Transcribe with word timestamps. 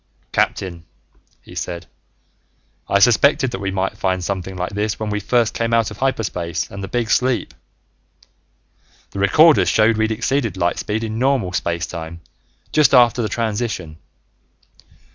"Captain," 0.31 0.83
he 1.43 1.53
said, 1.53 1.85
"I 2.89 2.97
suspected 2.97 3.51
that 3.51 3.59
we 3.61 3.69
might 3.69 3.99
find 3.99 4.23
something 4.23 4.55
like 4.55 4.71
this 4.71 4.99
when 4.99 5.11
we 5.11 5.19
first 5.19 5.53
came 5.53 5.75
out 5.75 5.91
of 5.91 5.97
hyperspace 5.97 6.67
and 6.71 6.83
the 6.83 6.87
big 6.87 7.11
sleep. 7.11 7.53
The 9.11 9.19
recorders 9.19 9.69
showed 9.69 9.97
we'd 9.97 10.11
exceeded 10.11 10.57
light 10.57 10.79
speed 10.79 11.03
in 11.03 11.19
normal 11.19 11.53
space 11.53 11.85
time 11.85 12.21
just 12.71 12.95
after 12.95 13.21
the 13.21 13.29
transition. 13.29 13.99